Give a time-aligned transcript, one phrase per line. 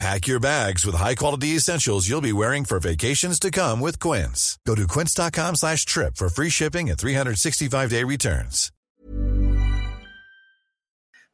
[0.00, 4.58] Pack your bags with high-quality essentials you'll be wearing for vacations to come with Quince.
[4.66, 8.72] Go to quince.com slash trip for free shipping and 365-day returns.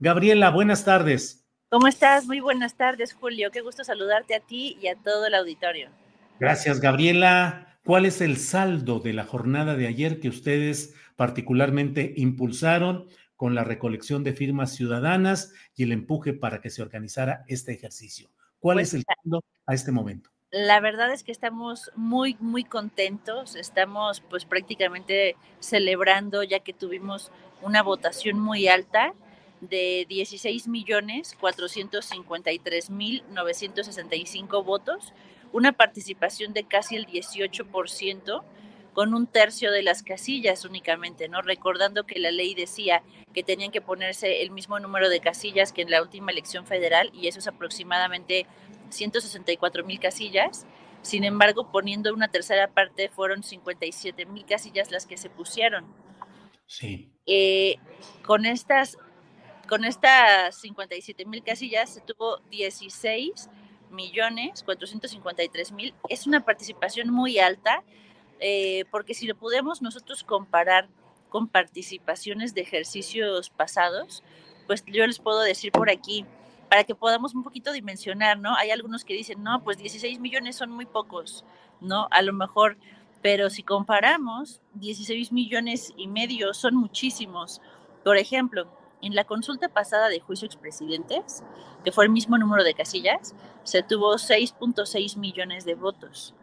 [0.01, 1.45] Gabriela, buenas tardes.
[1.71, 2.27] ¿Cómo estás?
[2.27, 3.53] Muy buenas tardes, Julio.
[3.53, 5.89] Qué gusto saludarte a ti y a todo el auditorio.
[6.41, 7.79] Gracias, Gabriela.
[7.85, 13.07] ¿Cuál es el saldo de la jornada de ayer que ustedes particularmente impulsaron
[13.37, 18.29] con la recolección de firmas ciudadanas y el empuje para que se organizara este ejercicio?
[18.67, 20.29] ¿Cuál Pues, es el saldo a este momento?
[20.51, 23.55] La verdad es que estamos muy, muy contentos.
[23.55, 27.31] Estamos pues prácticamente celebrando ya que tuvimos
[27.63, 29.15] una votación muy alta
[29.61, 35.13] de 16 millones 453 mil 965 votos,
[35.53, 38.43] una participación de casi el 18%
[38.97, 41.43] con un tercio de las casillas únicamente, ¿no?
[41.43, 43.03] Recordando que la ley decía
[43.35, 47.11] que tenían que ponerse el mismo número de casillas que en la última elección federal
[47.13, 48.47] y eso es aproximadamente
[48.89, 50.67] 164 mil casillas.
[51.03, 55.85] Sin embargo, poniendo una tercera parte, fueron 57 mil casillas las que se pusieron.
[56.65, 57.13] Sí.
[57.27, 57.77] Eh,
[58.25, 58.97] con estas
[59.69, 63.51] con estas 57 mil casillas se tuvo 16
[63.91, 65.93] millones 453 mil.
[66.09, 67.85] Es una participación muy alta
[68.41, 70.89] eh, porque si lo podemos nosotros comparar
[71.29, 74.23] con participaciones de ejercicios pasados,
[74.67, 76.25] pues yo les puedo decir por aquí,
[76.69, 78.55] para que podamos un poquito dimensionar, ¿no?
[78.57, 81.45] Hay algunos que dicen, no, pues 16 millones son muy pocos,
[81.81, 82.09] ¿no?
[82.11, 82.77] A lo mejor,
[83.23, 87.61] pero si comparamos, 16 millones y medio son muchísimos.
[88.05, 88.67] Por ejemplo,
[89.03, 91.43] en la consulta pasada de juicio expresidentes,
[91.85, 96.35] que fue el mismo número de casillas, se tuvo 6.6 millones de votos.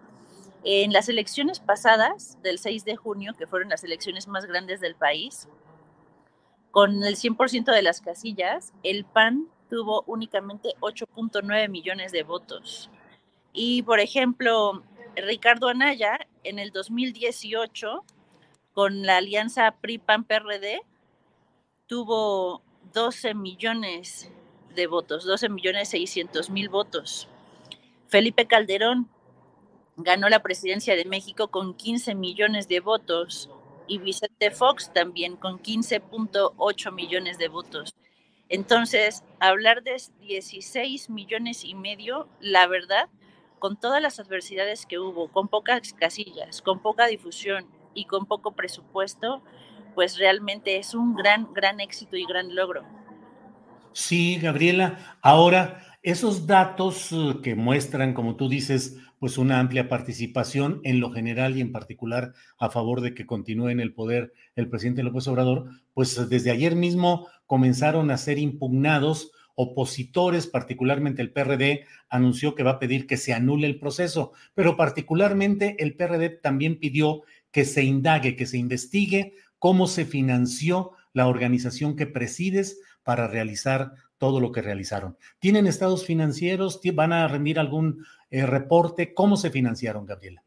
[0.66, 4.96] En las elecciones pasadas, del 6 de junio, que fueron las elecciones más grandes del
[4.96, 5.48] país,
[6.72, 12.90] con el 100% de las casillas, el PAN tuvo únicamente 8.9 millones de votos.
[13.52, 14.84] Y, por ejemplo,
[15.16, 18.04] Ricardo Anaya, en el 2018,
[18.74, 20.82] con la alianza PRI-PAN-PRD,
[21.88, 22.64] tuvo
[22.94, 24.32] 12 millones
[24.76, 27.28] de votos, 12 millones 600 mil votos.
[28.08, 29.10] Felipe Calderón
[29.98, 33.50] ganó la presidencia de México con 15 millones de votos
[33.88, 37.96] y Vicente Fox también con 15.8 millones de votos.
[38.50, 43.10] Entonces, hablar de 16 millones y medio, la verdad,
[43.60, 48.52] con todas las adversidades que hubo, con pocas casillas, con poca difusión y con poco
[48.52, 49.42] presupuesto,
[49.96, 52.84] pues realmente es un gran, gran éxito y gran logro.
[53.94, 55.18] Sí, Gabriela.
[55.22, 61.10] Ahora, esos datos eh, que muestran, como tú dices, pues una amplia participación en lo
[61.10, 65.30] general y en particular a favor de que continúe en el poder el presidente López
[65.30, 72.64] Obrador, pues desde ayer mismo comenzaron a ser impugnados opositores, particularmente el PRD, anunció que
[72.64, 77.64] va a pedir que se anule el proceso, pero particularmente el PRD también pidió que
[77.64, 84.40] se indague, que se investigue cómo se financió la organización que presides para realizar todo
[84.40, 85.18] lo que realizaron.
[85.40, 86.80] ¿Tienen estados financieros?
[86.94, 89.14] ¿Van a rendir algún eh, reporte?
[89.14, 90.42] ¿Cómo se financiaron, Gabriela?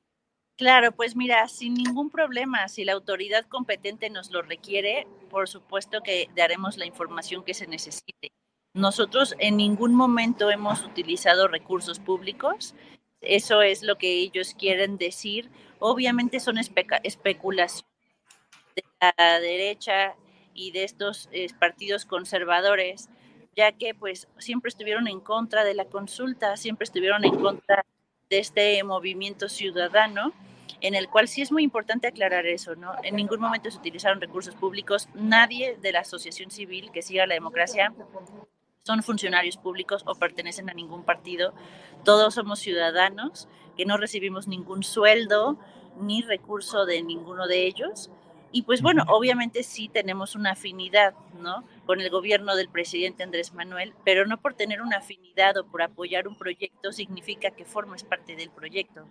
[0.56, 6.00] Claro, pues mira, sin ningún problema, si la autoridad competente nos lo requiere, por supuesto
[6.00, 8.32] que daremos la información que se necesite.
[8.72, 12.74] Nosotros en ningún momento hemos utilizado recursos públicos,
[13.20, 15.50] eso es lo que ellos quieren decir.
[15.80, 17.84] Obviamente son espe especulaciones
[18.74, 20.16] de la derecha
[20.54, 23.10] y de estos eh, partidos conservadores,
[23.56, 27.84] ya que pues siempre estuvieron en contra de la consulta, siempre estuvieron en contra
[28.28, 30.32] de este movimiento ciudadano,
[30.80, 32.92] en el cual sí es muy importante aclarar eso, ¿no?
[33.02, 37.34] En ningún momento se utilizaron recursos públicos, nadie de la asociación civil que siga la
[37.34, 37.94] democracia
[38.82, 41.54] son funcionarios públicos o pertenecen a ningún partido.
[42.04, 45.58] Todos somos ciudadanos que no recibimos ningún sueldo
[45.98, 48.10] ni recurso de ninguno de ellos.
[48.52, 51.64] Y pues bueno, obviamente sí tenemos una afinidad, ¿no?
[51.84, 55.82] Con el gobierno del presidente Andrés Manuel, pero no por tener una afinidad o por
[55.82, 59.06] apoyar un proyecto significa que formes parte del proyecto.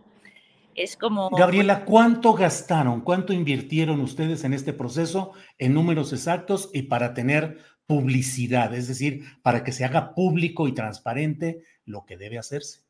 [0.73, 1.29] Es como...
[1.29, 7.59] Gabriela, ¿cuánto gastaron, cuánto invirtieron ustedes en este proceso en números exactos y para tener
[7.87, 12.84] publicidad, es decir, para que se haga público y transparente lo que debe hacerse?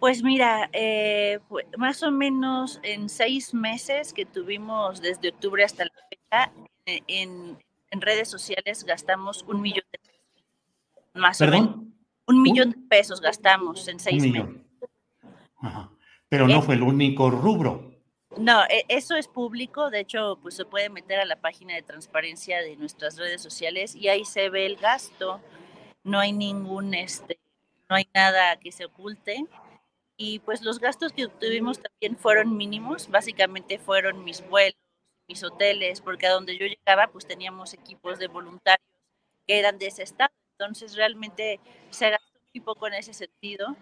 [0.00, 1.40] Pues mira, eh,
[1.76, 6.52] más o menos en seis meses que tuvimos desde octubre hasta la fecha,
[6.86, 7.58] eh, en,
[7.92, 10.20] redes sociales gastamos un millón de pesos.
[11.12, 11.76] Más o menos.
[12.26, 14.48] Un millón de pesos gastamos en seis meses.
[16.30, 17.90] Pero no fue el único rubro.
[18.38, 21.82] No, e, eso es público, de hecho, pues se puede meter a la página de
[21.82, 25.40] transparencia de nuestras redes sociales y ahí se ve el gasto.
[26.04, 27.38] No hay ningún, este,
[27.90, 29.44] no hay nada que se oculte.
[30.22, 34.78] Y pues los gastos que tuvimos también fueron mínimos, básicamente fueron mis vuelos,
[35.26, 38.86] mis hoteles, porque a donde yo llegaba pues teníamos equipos de voluntarios
[39.46, 41.58] que eran de ese estado, entonces realmente
[41.88, 43.74] se gastó un poco en ese sentido.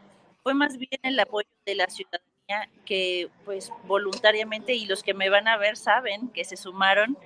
[0.44, 5.30] Fue más bien el apoyo de la ciudadanía que pues voluntariamente y los que me
[5.30, 7.18] van a ver saben que se sumaron,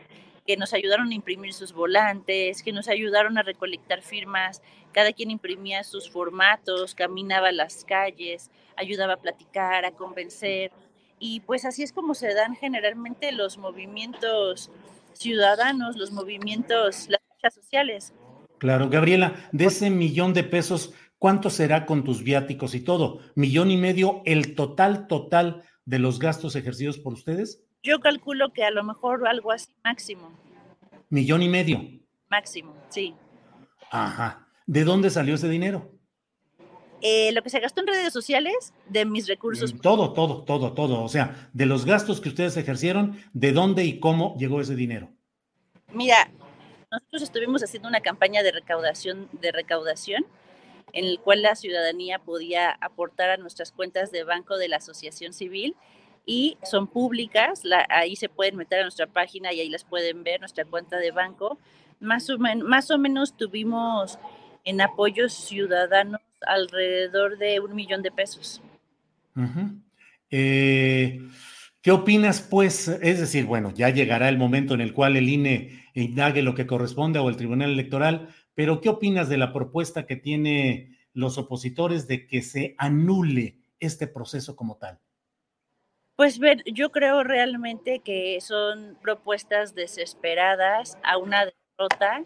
[0.46, 4.62] que nos ayudaron a imprimir sus volantes, que nos ayudaron a recolectar firmas,
[4.92, 10.72] cada quien imprimía sus formatos, caminaba las calles, ayudaba a platicar, a convencer
[11.18, 14.70] y pues así es como se dan generalmente los movimientos
[15.12, 18.12] ciudadanos, los movimientos, las luchas sociales.
[18.58, 23.20] Claro, Gabriela, de ese millón de pesos, ¿Cuánto será con tus viáticos y todo?
[23.36, 27.62] ¿Millón y medio el total, total de los gastos ejercidos por ustedes?
[27.82, 30.32] Yo calculo que a lo mejor algo así máximo.
[31.08, 31.82] ¿Millón y medio?
[32.28, 33.14] Máximo, sí.
[33.90, 34.46] Ajá.
[34.66, 35.90] ¿De dónde salió ese dinero?
[37.00, 39.74] Eh, lo que se gastó en redes sociales, de mis recursos.
[39.82, 41.02] Todo, todo, todo, todo.
[41.02, 45.10] O sea, de los gastos que ustedes ejercieron, ¿de dónde y cómo llegó ese dinero?
[45.92, 46.30] Mira,
[46.92, 50.24] nosotros estuvimos haciendo una campaña de recaudación, de recaudación
[50.92, 55.32] en el cual la ciudadanía podía aportar a nuestras cuentas de banco de la asociación
[55.32, 55.74] civil
[56.24, 60.40] y son públicas, ahí se pueden meter a nuestra página y ahí las pueden ver,
[60.40, 61.58] nuestra cuenta de banco.
[62.00, 64.18] Más o, más o menos tuvimos
[64.64, 68.60] en apoyos ciudadanos alrededor de un millón de pesos.
[70.30, 71.20] Eh,
[71.80, 72.88] ¿Qué opinas, pues?
[72.88, 76.66] Es decir, bueno, ya llegará el momento en el cual el INE indague lo que
[76.66, 82.06] corresponde o el Tribunal Electoral, pero ¿qué opinas de la propuesta que tiene los opositores
[82.06, 85.00] de que se anule este proceso como tal?
[86.16, 92.24] Pues ver, yo creo realmente que son propuestas desesperadas a una derrota.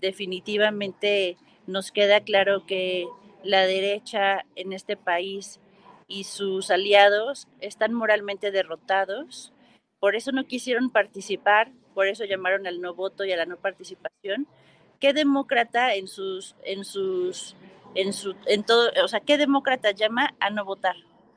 [0.00, 3.06] Definitivamente nos queda claro que
[3.42, 5.60] la derecha en este país
[6.08, 9.52] y sus aliados están moralmente derrotados.
[9.98, 13.56] Por eso no quisieron participar, por eso llamaron al no voto y a la no
[13.56, 14.46] participación,
[15.00, 17.56] ¿qué demócrata en sus, en sus,
[17.94, 20.96] en su, en todo, o sea, qué demócrata llama a no votar?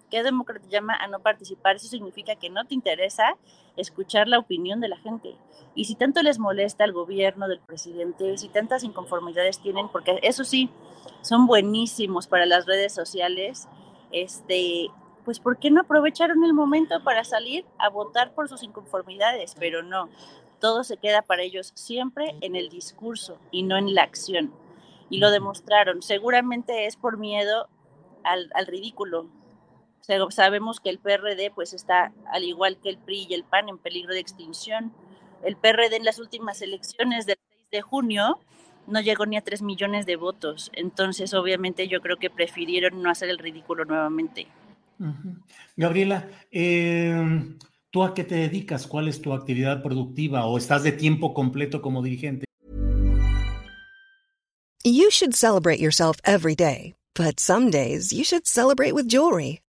[0.10, 1.75] ¿Qué demócrata llama a no participar?
[1.75, 3.38] Eso significa que no te interesa
[3.75, 5.36] escuchar la opinión de la gente.
[5.74, 10.44] Y si tanto les molesta el gobierno del presidente, si tantas inconformidades tienen, porque eso
[10.44, 10.69] sí,
[11.22, 13.68] son buenísimos para las redes sociales,
[14.12, 14.90] este,
[15.26, 19.56] pues ¿por qué no aprovecharon el momento para salir a votar por sus inconformidades?
[19.59, 20.09] Pero no,
[20.59, 24.54] todo se queda para ellos siempre en el discurso y no en la acción.
[25.09, 26.02] Y lo demostraron.
[26.02, 27.68] Seguramente es por miedo
[28.24, 29.28] al, ridículo.
[30.30, 33.78] Sabemos que el PRD pues está, al igual que el PRI y el PAN, en
[33.78, 34.94] peligro de extinción.
[35.44, 38.40] El PRD en las últimas elecciones del 6 de junio
[38.88, 40.71] no llegó ni a 3 millones de votos.
[40.74, 44.47] Entonces, obviamente, yo creo que prefirieron no hacer el ridículo nuevamente.
[45.76, 47.56] Gabriela, eh,
[47.95, 48.88] ¿Tú a qué te dedicas?
[48.88, 52.44] ¿Cuál es tu actividad productiva o estás de tiempo completo como dirigente?
[54.83, 59.62] You should celebrate yourself every day, but some days you should celebrate with jewelry.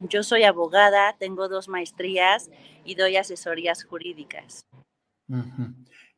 [0.00, 2.50] Yo soy abogada, tengo dos maestrías
[2.84, 4.62] y doy asesorías jurídicas.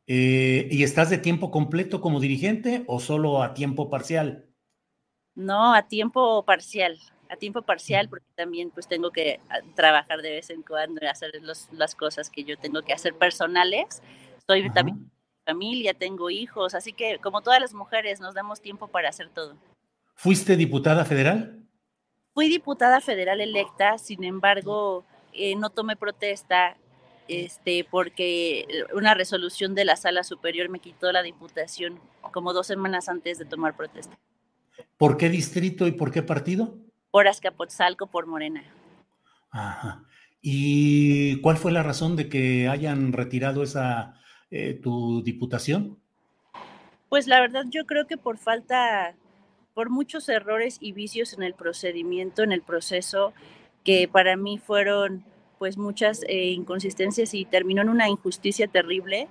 [0.07, 4.45] Eh, ¿Y estás de tiempo completo como dirigente o solo a tiempo parcial?
[5.35, 6.97] No, a tiempo parcial,
[7.29, 11.07] a tiempo parcial porque también pues tengo que ah, trabajar de vez en cuando y
[11.07, 14.01] hacer los- las cosas que yo tengo que hacer personales.
[14.47, 14.73] Soy Ajá.
[14.73, 15.11] también
[15.45, 19.55] familia, tengo hijos, así que como todas las mujeres nos damos tiempo para hacer todo.
[20.15, 21.63] ¿Fuiste diputada federal?
[22.37, 25.03] Fui diputada federal electa, sin embargo,
[25.33, 26.77] eh, no tomé protesta
[27.27, 31.99] este, porque una resolución de la sala superior me quitó la diputación
[32.31, 34.19] como dos semanas antes de tomar protesta.
[34.97, 36.75] ¿Por qué distrito y por qué partido?
[37.09, 38.63] Por Azcapotzalco, por Morena.
[39.49, 40.03] Ajá.
[40.39, 44.13] ¿Y cuál fue la razón de que hayan retirado esa
[44.51, 45.97] eh, tu diputación?
[47.09, 49.15] Pues la verdad yo creo que por falta,
[49.77, 53.31] por muchos errores y vicios en el procedimiento, en el proceso,
[53.83, 55.23] que para mí fueron
[55.59, 59.27] pues muchas eh, inconsistencias y terminó en una injusticia terrible,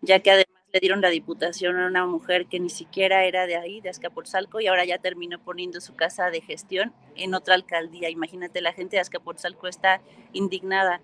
[0.00, 3.56] ya que además le dieron la diputación a una mujer que ni siquiera era de
[3.56, 8.08] ahí, de Azcapotzalco, y ahora ya terminó poniendo su casa de gestión en otra alcaldía.
[8.08, 10.00] Imagínate, la gente de Azcapotzalco está
[10.32, 11.02] indignada,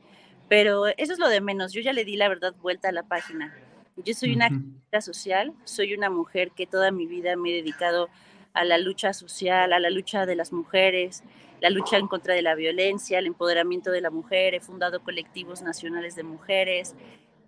[0.49, 1.75] pero eso es lo de menos.
[1.75, 3.55] Yo ya le di la verdad vuelta a la página.
[3.97, 8.09] Yo soy una activista social, soy una mujer que toda mi vida me he dedicado
[8.57, 11.23] a la lucha social, a la lucha de las mujeres,
[11.61, 15.61] la lucha en contra de la violencia, el empoderamiento de la mujer, he fundado colectivos
[15.61, 16.95] nacionales de mujeres,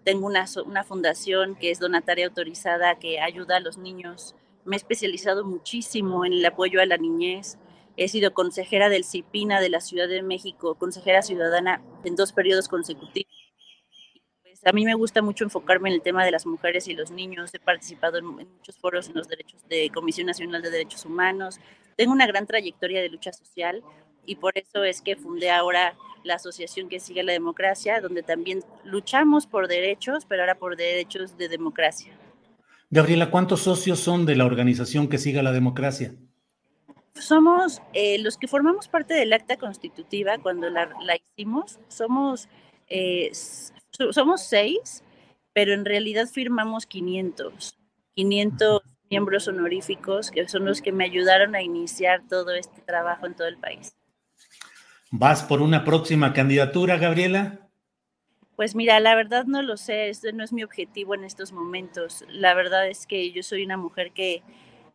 [0.04, 4.34] tengo una, una fundación que es donataria autorizada que ayuda a los niños,
[4.66, 7.58] me he especializado muchísimo en el apoyo a la niñez,
[7.96, 12.68] he sido consejera del CIPINA de la Ciudad de México, consejera ciudadana en dos periodos
[12.68, 13.47] consecutivos.
[14.60, 17.10] Pues a mí me gusta mucho enfocarme en el tema de las mujeres y los
[17.10, 17.54] niños.
[17.54, 21.60] He participado en, en muchos foros en los derechos de Comisión Nacional de Derechos Humanos.
[21.96, 23.82] Tengo una gran trayectoria de lucha social
[24.26, 28.62] y por eso es que fundé ahora la asociación que sigue la democracia, donde también
[28.84, 32.12] luchamos por derechos, pero ahora por derechos de democracia.
[32.90, 36.14] Gabriela, ¿cuántos socios son de la organización que siga la democracia?
[37.14, 42.48] Somos eh, los que formamos parte del acta constitutiva cuando la, la hicimos, somos,
[42.88, 43.30] eh,
[44.12, 45.02] somos seis,
[45.52, 47.76] pero en realidad firmamos 500,
[48.14, 53.34] 500 miembros honoríficos que son los que me ayudaron a iniciar todo este trabajo en
[53.34, 53.94] todo el país.
[55.10, 57.70] ¿Vas por una próxima candidatura, Gabriela?
[58.56, 62.24] Pues mira, la verdad no lo sé, este no es mi objetivo en estos momentos.
[62.28, 64.42] La verdad es que yo soy una mujer que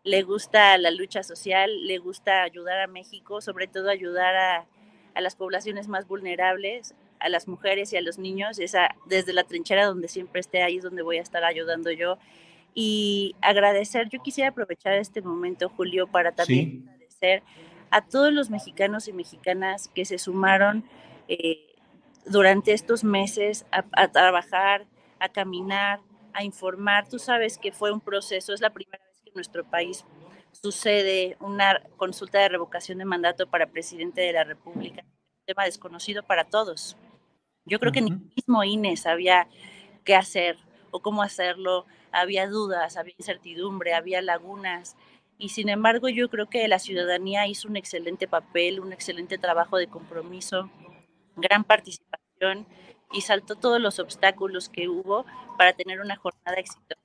[0.04, 4.68] le gusta la lucha social, le gusta ayudar a México, sobre todo ayudar a,
[5.16, 8.60] a las poblaciones más vulnerables, a las mujeres y a los niños.
[8.60, 12.18] Esa, desde la trinchera donde siempre esté, ahí es donde voy a estar ayudando yo.
[12.76, 16.90] Y agradecer, yo quisiera aprovechar este momento, Julio, para también Sí.
[16.90, 17.44] agradecer
[17.92, 20.84] a todos los mexicanos y mexicanas que se sumaron
[21.28, 21.76] eh,
[22.26, 24.86] durante estos meses a, a trabajar,
[25.20, 26.00] a caminar,
[26.34, 27.08] a informar.
[27.08, 30.04] Tú sabes que fue un proceso, es la primera vez que en nuestro país
[30.52, 36.24] sucede una consulta de revocación de mandato para presidente de la República, un tema desconocido
[36.24, 36.98] para todos.
[37.66, 39.48] Yo creo que ni mismo INE sabía
[40.04, 40.58] qué hacer
[40.92, 44.96] o cómo hacerlo, había dudas, había incertidumbre, había lagunas.
[45.38, 49.78] Y sin embargo, yo creo que la ciudadanía hizo un excelente papel, un excelente trabajo
[49.78, 50.70] de compromiso,
[51.38, 52.68] gran participación
[53.14, 55.26] y saltó todos los obstáculos que hubo
[55.58, 57.03] para tener una jornada exitosa.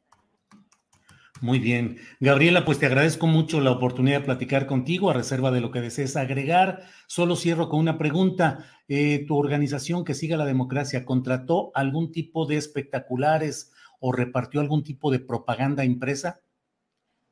[1.40, 1.98] Muy bien.
[2.20, 5.80] Gabriela, pues te agradezco mucho la oportunidad de platicar contigo a reserva de lo que
[5.80, 6.82] desees agregar.
[7.06, 8.64] Solo cierro con una pregunta.
[8.88, 14.82] Eh, ¿Tu organización que siga la democracia contrató algún tipo de espectaculares o repartió algún
[14.82, 16.40] tipo de propaganda impresa?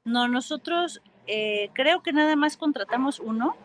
[0.05, 3.57] No, nosotros eh, creo que nada más contratamos uno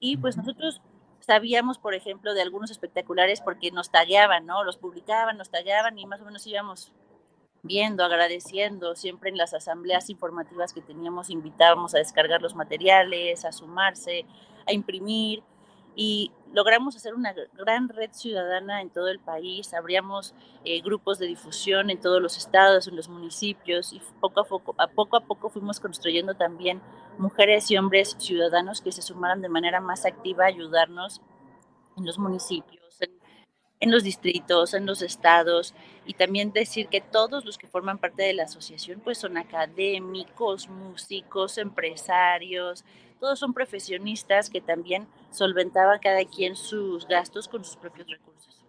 [0.01, 0.81] Y pues nosotros
[1.21, 4.65] sabíamos, por ejemplo, de algunos espectaculares porque nos tallaban, ¿no?
[4.65, 6.93] Los publicaban, nos tallaban y más o menos íbamos
[7.63, 13.53] viendo, agradeciendo, siempre en las asambleas informativas que teníamos invitábamos a descargar los materiales, a
[13.53, 14.25] sumarse,
[14.67, 15.43] a imprimir
[16.01, 20.33] y logramos hacer una gran red ciudadana en todo el país, abríamos
[20.65, 24.77] eh, grupos de difusión en todos los estados, en los municipios y poco a poco,
[24.95, 26.81] poco a poco fuimos construyendo también
[27.19, 31.21] mujeres y hombres ciudadanos que se sumaran de manera más activa a ayudarnos
[31.97, 33.01] en los municipios,
[33.81, 35.75] en los distritos, en los estados,
[36.07, 40.69] y también decir que todos los que forman parte de la asociación pues son académicos,
[40.69, 42.85] músicos, empresarios,
[43.21, 48.65] todos son profesionistas que también solventaban cada quien sus gastos con sus propios recursos.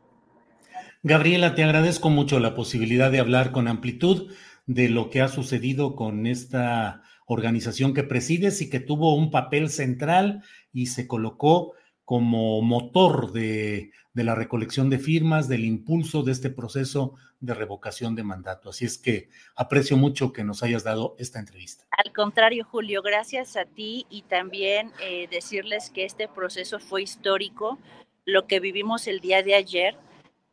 [1.03, 4.31] Gabriela, te agradezco mucho la posibilidad de hablar con amplitud
[4.65, 9.69] de lo que ha sucedido con esta organización que presides y que tuvo un papel
[9.69, 11.73] central y se colocó
[12.09, 18.23] como motor de, la recolección de firmas, del impulso de este proceso de revocación de
[18.23, 18.71] mandato.
[18.71, 21.85] Así es que aprecio mucho que nos hayas dado esta entrevista.
[21.91, 27.77] Al contrario, Julio, gracias a ti y también eh, decirles que este proceso fue histórico.
[28.25, 29.95] Lo que vivimos el día de ayer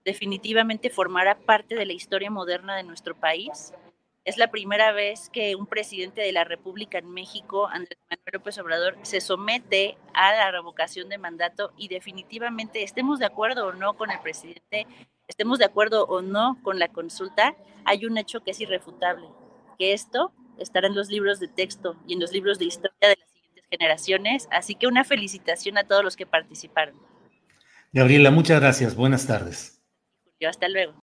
[0.05, 3.73] definitivamente formará parte de la historia moderna de nuestro país
[4.27, 8.59] es la primera vez que un presidente de la República en México, Andrés Manuel López
[8.59, 13.95] Obrador, se somete a la revocación de mandato y definitivamente estemos de acuerdo o no
[13.95, 14.89] con el presidente,
[15.29, 17.55] estemos de acuerdo o no con la consulta,
[17.85, 19.29] hay un hecho que es irrefutable,
[19.79, 23.17] que esto estará en los libros de texto y en los libros de historia de
[23.21, 26.97] las siguientes generaciones, así que una felicitación a todos los que participaron.
[27.93, 29.81] Gabriela, muchas gracias, buenas tardes.
[30.45, 31.06] hasta luego.